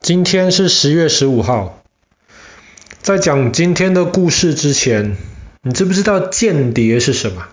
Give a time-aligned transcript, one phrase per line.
[0.00, 1.82] 今天是十月十五号。
[3.02, 5.18] 在讲今天的故事之前，
[5.62, 7.48] 你知不知道间谍是什么？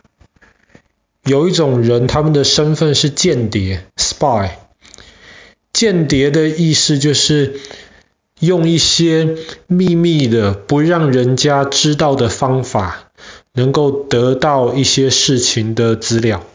[1.26, 4.52] 有一种人，他们的身份是间谍 （spy）。
[5.74, 7.60] 间谍的意思就是
[8.40, 9.36] 用一些
[9.68, 13.12] 秘密的、不让人家知道的方法，
[13.52, 16.46] 能够得到一些事情的资料。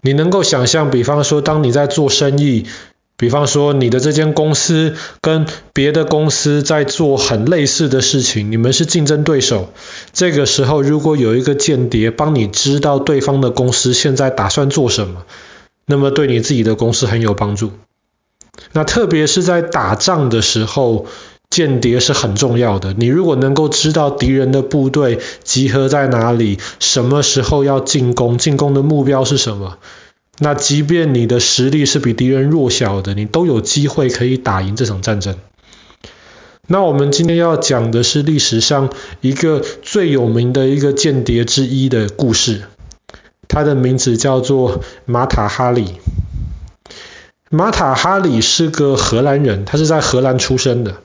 [0.00, 2.66] 你能够想象，比方说，当你在做生意，
[3.18, 9.72] 比方说，你的这间公司跟别的公司在做很类似的事情，你们是竞争对手。
[10.12, 15.24] 这个时候，如果有一个间谍帮你知道对方的公司现在打算做什么，
[15.84, 17.72] 那么对你自己的公司很有帮助。
[18.72, 21.06] 那特别是在打仗的时候，
[21.50, 22.94] 间谍是很重要的。
[22.96, 29.78] 你如果能够知道敌人的部队集合在哪里，什么时候要进攻，进攻的目标是什么。
[30.40, 35.36] 那即便你的实力是比敌人弱小的，你都有机会可以打赢这场战争。
[36.68, 42.62] 那我们今天要讲的是历史上一个最有名的一个间谍之一的故事，
[43.48, 45.94] 他的名字叫做马塔哈里。
[47.50, 50.98] 马塔哈里是个荷兰人，他是在荷兰出生的，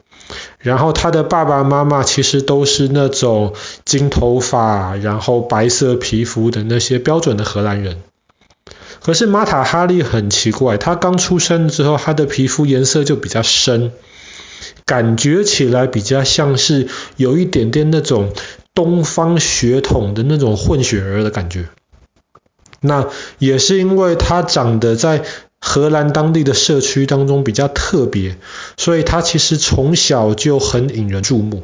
[0.59, 3.53] 然后他的爸爸妈妈其实都是那种
[3.86, 8.02] 金头发，然后白色皮肤的那些标准的荷兰人。
[9.04, 13.92] 可是马塔哈利很奇怪，他刚出生之后，他的皮肤颜色就比较深，
[14.86, 16.88] 感觉起来比较像是
[17.18, 18.31] 有一点点那种
[18.74, 21.68] 东方血统的那种混血儿的感觉。
[22.80, 23.09] 那
[23.40, 25.24] 也是因为他长得在
[25.59, 28.38] 荷兰当地的社区当中比较特别，
[28.78, 31.64] 所以他其实从小就很引人注目。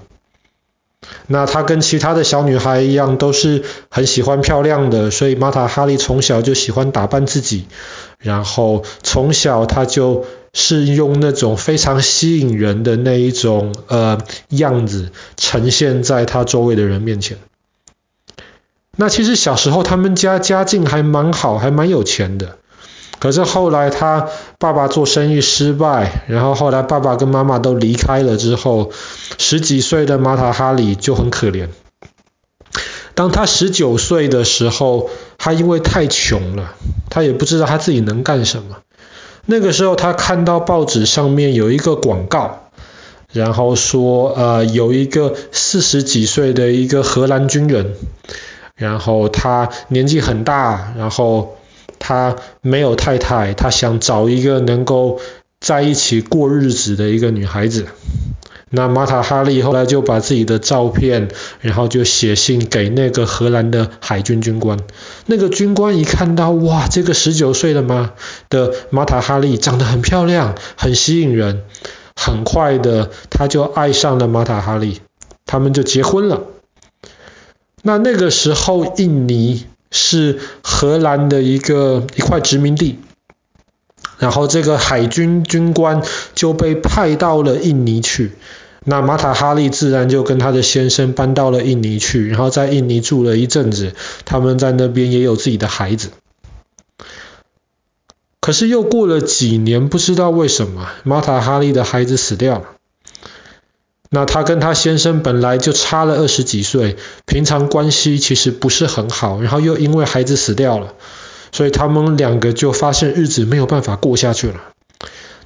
[1.27, 7.65] 那她跟其他的小女孩一样，都是很喜欢漂亮的，所以玛塔哈利从小就喜欢打扮自己，
[8.17, 14.17] 然后从小她就是用那种非常吸引人的那一种呃
[14.49, 17.37] 样子呈现在她周围的人面前。
[18.95, 22.57] 那其实小时候他们家家境还蛮好，还蛮有钱的。
[23.19, 28.91] 可是后来她爸爸做生意失败，然后后来爸爸跟妈妈都离开了之后，
[29.37, 31.69] 十几岁的玛塔哈里就很可怜。
[33.15, 36.75] 当他十九岁的时候，他因为太穷了，
[37.09, 38.79] 他也不知道他自己能干什么。
[39.45, 42.69] 那个时候他看到报纸上面有一个广告，
[43.31, 47.95] 然后说呃有一个四十几岁的一个荷兰军人，
[48.75, 51.55] 然后他年纪很大，然后。
[51.99, 55.19] 他没有太太，他想找一个能够
[55.59, 57.85] 在一起过日子的一个女孩子。
[58.71, 61.29] 那马塔哈利后来就把自己的照片，
[61.59, 64.79] 然后就写信给那个荷兰的海军军官。
[65.25, 68.13] 那个军官一看到，哇，这个十九岁的吗
[68.47, 71.63] 的马塔哈利长得很漂亮，很吸引人，
[72.15, 75.01] 很快的他就爱上了马塔哈利，
[75.47, 76.43] 他们就结婚了。
[77.81, 79.65] 那那个时候，印尼。
[79.91, 82.99] 是荷兰的一个一块殖民地，
[84.17, 86.03] 然后这个海军军官
[86.35, 88.31] 就被派到了印尼去，
[88.83, 93.93] 那马塔哈利自然就跟他的先生搬到了印尼去，然后在印尼住了一阵子，
[94.25, 96.09] 他们在那边也有自己的孩子。
[98.41, 102.65] 可是又过了几年，不知道为什么马塔哈利的孩子死掉了。
[104.11, 106.97] 那他跟他先生本来就差了二十几岁，
[107.27, 110.93] 平常关系其实不是很好，然后又因为孩子死掉了，
[111.51, 114.55] 所以他们两个就发现日子没有办法过下去了，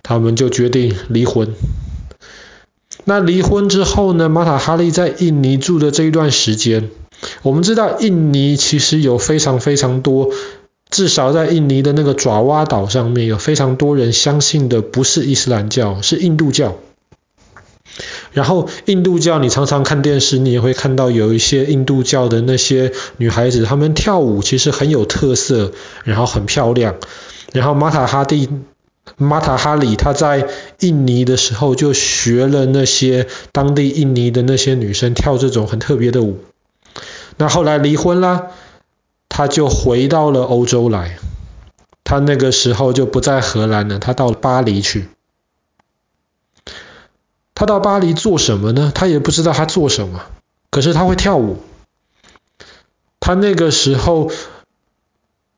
[0.02, 1.54] 他们就决定离婚。
[3.04, 6.90] 那离婚之后呢，马塔哈利在印尼住的这一段时间，
[7.42, 10.30] 我们知道印尼其实有非常非常多，
[10.90, 16.78] 至少在印尼的那个爪哇岛上面有非常多人相信的不是伊斯兰教，是印度教。
[18.32, 25.72] 然后印度教，你常常看电视，你也会看到有一些印度教的那些女孩子，她们跳舞其实很有特色，
[26.04, 26.96] 然后很漂亮。
[27.52, 28.50] 然后马塔哈蒂、
[29.18, 30.48] 马塔哈里他在
[30.80, 36.40] 印尼的时候就学了那些当地印尼的那些女生跳这种很特别的舞。
[37.38, 38.48] 那后来离婚了，
[39.30, 41.18] 他就回到了欧洲来。
[42.04, 45.06] 他那个时候就不在荷兰了，他到巴黎去。
[47.56, 48.92] 他到巴黎做什么呢？
[48.94, 50.22] 他也不知道他做什么，
[50.70, 51.58] 可是他会跳舞。
[53.20, 54.32] 他那个时候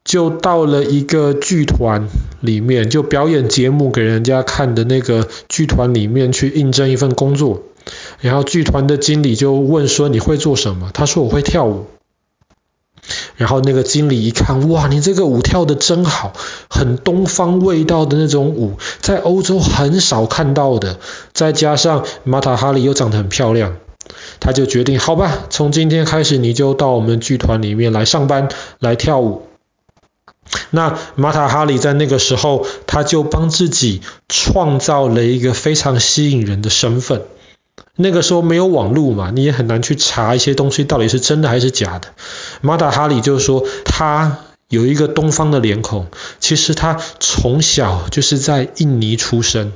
[0.04, 2.08] 就到了一个剧团
[2.40, 7.64] 里面，就表演节目给人家看的那个剧团里面去应征一份工作。
[8.20, 11.86] 然后剧团的经理就问说：“你会做什么？”他说：“我会跳舞。”
[13.38, 16.34] 然后那个经理一看，哇，你这个舞跳得真好，
[16.70, 21.00] 很东方味道的那种舞，在欧洲很少看到的。
[21.34, 23.76] 再加上玛塔哈里又长得很漂亮，
[24.40, 28.50] 他就决定，好吧，从今天开始你就到我们剧团里面来上班，
[28.80, 29.48] 来跳舞。
[30.70, 37.24] 那玛塔哈里在那个时候，他就帮自己创造了一个非常吸引人的身份。
[37.98, 42.10] 那个时候没有网络嘛，你也很难去查一些东西到底是真的还是假的。
[42.62, 46.08] 马达哈里就是说，他有一个东方的脸孔，
[46.40, 49.72] 其实他从小就是在印尼出生，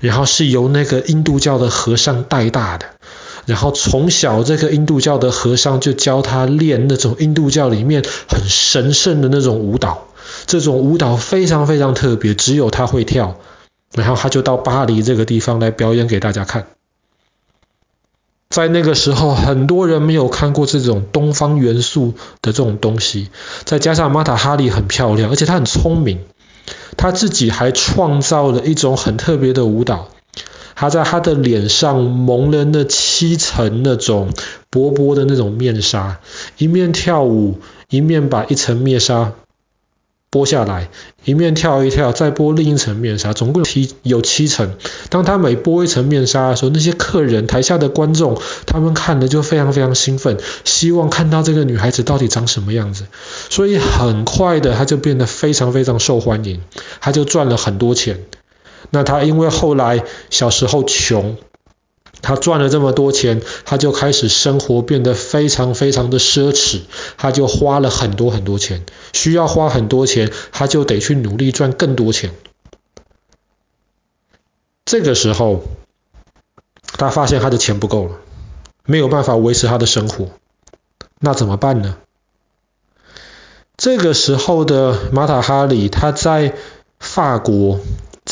[0.00, 2.86] 然后是由那个印度教的和尚带大的，
[3.46, 10.08] 然后从小这个印度教的和尚就教他练那种印度教里面很神圣的那种舞蹈，
[10.46, 13.36] 这种舞蹈非常非常特别，只有他会跳，
[13.94, 16.66] 然后他就到巴黎这个地方来表演给大家看。
[18.52, 22.12] 在那个时候，很多人没有看过这种东方元素
[22.42, 23.28] 的这种东西，
[23.64, 26.18] 再加上玛塔哈里很漂亮，而且她很聪明，
[26.98, 30.08] 她自己还创造了一种很特别的舞蹈，
[30.74, 34.28] 她在她的脸上蒙了那七层那种
[34.68, 36.20] 薄薄的那种面纱，
[36.58, 37.58] 一面跳舞，
[37.88, 39.32] 一面把一层面纱。
[40.32, 40.88] 剥下来，
[41.26, 44.76] 一面跳一跳，再剥另一层面纱，总共七有七层。
[45.10, 53.04] 当他每剥一层面纱的时候，那些客人、台下的观众，他们看的就非常非常兴奋，希望看到这个女孩子到底长什么样子。
[53.50, 56.62] 所以很快的，她就变得非常非常受欢迎，
[57.02, 58.24] 她就赚了很多钱。
[58.88, 61.36] 那她因为后来小时候穷。
[62.22, 66.82] 他赚了这么多钱，他就开始生活变得非常非常的奢侈，
[67.18, 72.30] 他就花了很多很多钱，需要花很多钱，他就得去努力赚更多钱。
[74.84, 75.64] 这个时候，
[76.84, 78.12] 他发现他的钱不够了，
[78.84, 80.28] 没有办法维持他的生活，
[81.18, 81.96] 那怎么办呢？
[83.76, 86.54] 这个时候的马塔哈里，他在
[87.00, 87.80] 法国。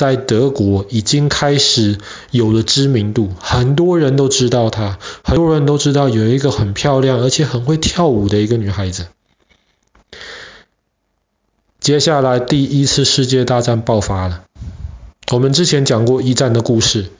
[0.01, 1.99] 在德国已经开始
[2.31, 9.09] 有了知名度，很多人都知道她，很多人都知道有一个很漂亮而且很会跳舞的一个女孩子。
[11.81, 14.45] 接下来第一次世界大战爆发了，
[15.33, 17.11] 我们之前讲过一战的故事，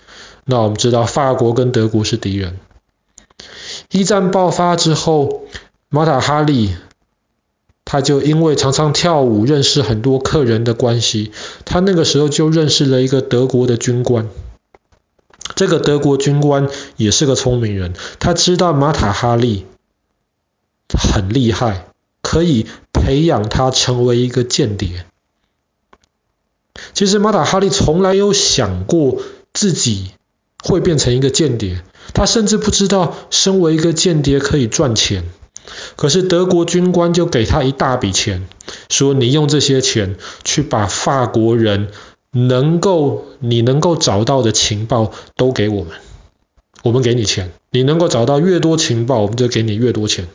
[0.47, 2.57] 那我们知道法国跟德国是敌人。
[3.91, 5.43] 一战爆发之后，
[5.91, 6.75] 玛塔哈利。
[7.91, 11.33] 他就因为常常跳舞，认识很多客人的关系，
[11.65, 14.29] 他那个时候就认识了一个德国的军官。
[15.57, 19.67] 这个德国军官也是个聪明人，他知道马塔哈利
[20.97, 21.89] 很厉害，
[22.23, 25.05] 可以培养他成为一个间谍。
[26.95, 29.21] 其实马塔哈利从来有想过
[29.53, 30.13] 自己
[30.63, 31.83] 会变成一个间谍，
[32.15, 35.25] 他甚至不知道身为一个间谍可以赚钱。
[35.97, 38.49] 可是德国军官就给他一大笔钱，
[38.89, 41.89] 说你用这些钱去把法国人
[42.33, 45.95] 能够你能够找到的情报都给我们，
[46.83, 50.29] 我们给你钱，你能够找到越多情报，我们就给你越多钱。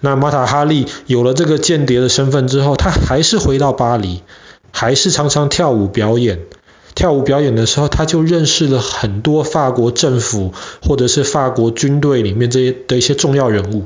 [0.00, 4.22] 那玛塔哈利有了这个间谍的身份之后，他还是回到巴黎，
[4.70, 6.40] 还是常常跳舞表演。
[6.98, 10.52] 跳舞表演的时候，他就认识了很多法国政府
[10.82, 13.84] 或者是法国军队里面这些的一些重要人物。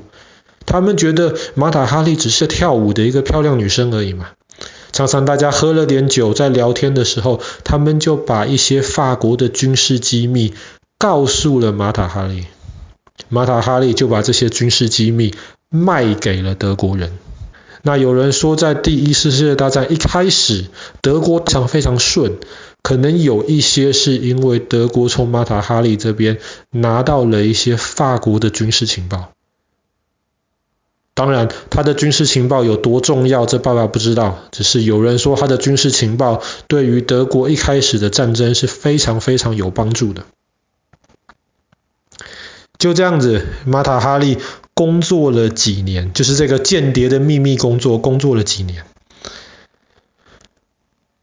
[0.64, 4.30] 他们觉得玛塔哈利只是跳舞的一个漂亮女生而已嘛。
[4.92, 10.54] 常常大家喝了点酒，在聊天的时候，他们就把一些法国的军事机密
[10.96, 12.46] 告诉了玛塔哈利。
[13.28, 15.34] 玛塔哈利就把这些军事机密
[15.68, 17.12] 卖给了德国人。
[17.82, 20.64] 那有人说，在第一次世界大战一开始，
[21.02, 22.38] 德国非常非常顺。
[22.82, 26.38] 可能有一些是因为德国从马塔哈利这边
[26.70, 29.32] 拿到了一些法国的军事情报。
[31.14, 34.38] 当然，他的军事情报有多重要，这爸爸不知道。
[34.50, 40.24] 只是有人说他的军事情报对于德国一开始的战争是非常非常有帮助的。
[42.78, 44.38] 就这样子，马塔哈利
[44.74, 48.84] 工作了几年，就是这个间谍的秘密工作，工作了几年。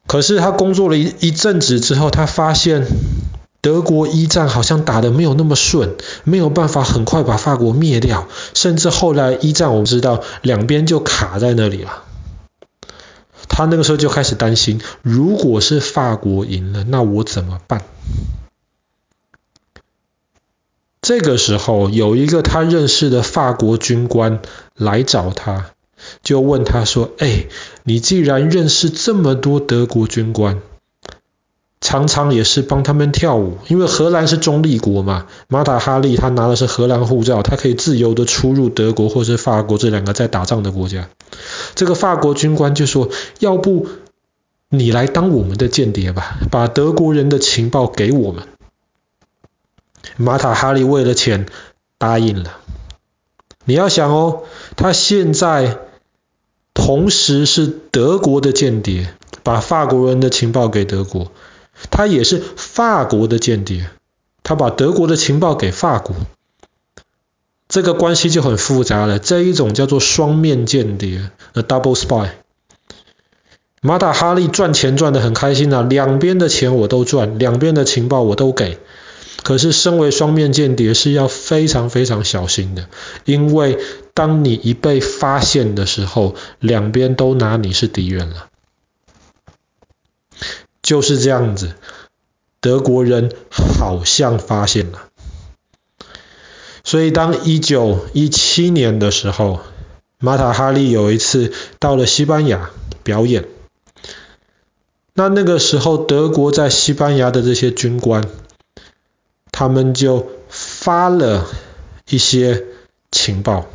[0.10, 2.88] 可是他工作了一一阵子之后，他发现
[3.62, 12.06] 德国一战好像打得没有那么顺，没有办法很快把法国灭掉，甚至后来一战我们知道两边就卡在那里了。
[13.48, 17.84] 他那个时候就开始担心，如果是法国赢了，那我怎么办？
[21.04, 24.40] 这个时候有一个他认识的法国军官
[24.74, 25.68] 来找他。
[26.24, 27.46] 就问他说：“哎，
[27.84, 30.62] 你既然认识这么多德国军官，
[31.82, 35.28] 常常也是帮他们跳舞，因为荷兰是中立国嘛。
[35.48, 41.10] 马塔哈利他拿的是荷兰护照，他可以自由的出入德国或是法国这两个在打仗的国家。
[41.76, 43.88] 这个法国军官就说：“要不
[44.70, 48.44] 你来当我们的间谍吧，把德国人的情报给我们。”
[50.18, 51.46] 马塔哈利为了钱
[51.98, 52.58] 答应了。
[53.66, 54.44] 你要想哦，
[54.76, 55.78] 他现在
[56.90, 61.32] 同时是德国的间谍，把法国人的情报给德国。
[61.92, 63.92] 他也是法国的间谍，
[64.42, 66.16] 他把德国的情报给法国，
[67.68, 69.20] 这个关系就很复杂了。
[69.20, 72.30] 这一种叫做双面间谍，a double spy。
[73.82, 78.80] 马塔哈利赚钱赚得很开心啊，两边的钱我都赚，两边的情报我都给。
[79.44, 82.88] 可是身为双面间谍是要非常非常小心的，
[83.26, 83.78] 因为
[84.20, 88.50] 当你一被发现的时候，两边都拿你是敌人了。
[90.82, 91.76] 就是这样子，
[92.60, 95.08] 德国人好像发现了，
[96.84, 99.62] 所以当一九一七年的时候，
[100.18, 102.72] 马塔哈利有一次到了西班牙
[103.04, 103.48] 表演，
[105.14, 108.26] 那那个时候德国在西班牙的这些军官，
[109.50, 111.48] 他们就发了
[112.10, 112.66] 一些
[113.12, 113.66] 情报，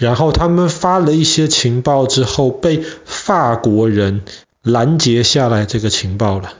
[0.00, 4.22] 然后他们发了一些情报之后被法国人。
[4.62, 6.52] 拦截下来这个情报了。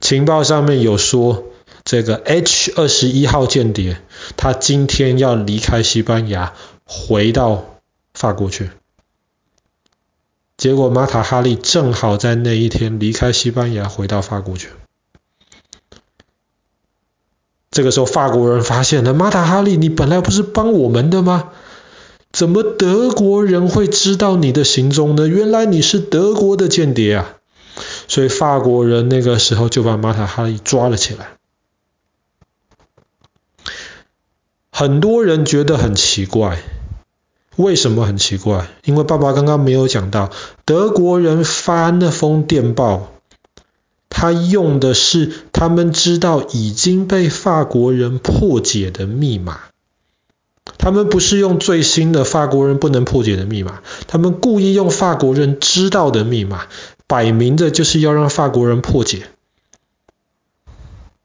[0.00, 1.44] 情报上面有说，
[1.84, 3.98] 这个 H 二十一号间谍，
[4.38, 6.54] 他今天要离开西班牙，
[6.86, 7.66] 回到
[8.14, 8.70] 法国去。
[10.56, 14.70] 结果马塔哈利正好在那一天离开西班牙，回到法国去。
[17.70, 21.50] 这个时候法国人发现了，马塔哈利，你本来不是帮我们的吗？
[22.34, 25.28] 怎么德国人会知道你的行踪呢？
[25.28, 27.36] 原来你是德国的间谍啊！
[28.08, 31.36] 所以法国人那个时候就把马塔哈利抓了起来。
[34.72, 36.60] 很多人觉得很奇怪，
[37.54, 38.66] 为什么很奇怪？
[38.84, 40.32] 因为爸爸刚刚没有讲到，
[40.64, 43.12] 德国人发那封电报，
[44.08, 49.60] 他用的是他们知道已经被法国人破解的密码。
[50.78, 56.66] 他们不是用最新的法国人不能破解的密码，他们故意用法国人知道的密码，
[57.06, 59.26] 摆明的就是要让法国人破解。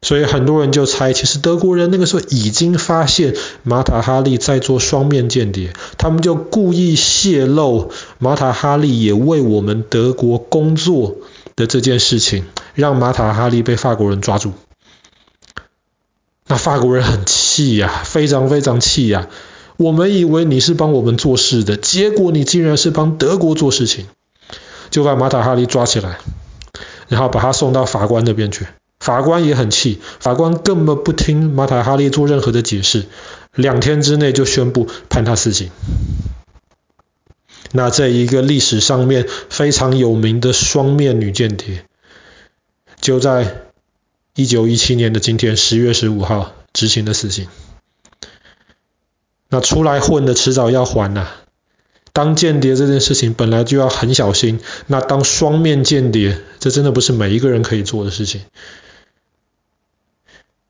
[0.01, 11.17] 所以很多人就猜，其实德国人那个时候已经发现马塔哈利在做双面间谍，他们就故意泄露马塔哈利也为我们德国工作
[11.57, 14.53] 的这件事情，让马塔哈利被法国人抓住。
[16.47, 19.27] 那法国人很气气呀，非常非常气呀！
[19.75, 24.05] 我们以为你是帮我们做事的，结果你竟然是帮德国做事情，
[24.89, 26.19] 就把马塔哈利抓起来，
[27.09, 28.65] 然后把他送到法官那边去。
[29.01, 33.07] 法官也很气，法官根本不听马塔哈利做任何的解释，
[33.53, 35.69] 两天之内就宣布判他死刑。
[37.73, 41.83] 那这一个历史上面非常有名的双面女间谍，
[43.01, 43.65] 就在。
[44.35, 47.49] 一九一七年的今天，十月十五号执行的死刑。
[49.49, 51.35] 那出来混的迟早要还呐、啊。
[52.13, 58.41] 当间谍这件事情本来就要很小心，那当双面间谍，这真的不是每一个人可以做的事情。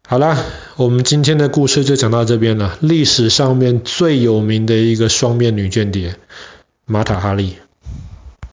[0.07, 0.43] 好啦，
[0.77, 2.79] 我们今天的故事就讲到这边了。
[2.81, 6.15] 历史上面最有名的一个双面女间谍，
[6.85, 7.57] 马塔哈利。